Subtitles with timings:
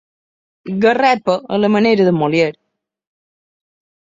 [0.85, 2.59] Garrepa a la manera de Molière.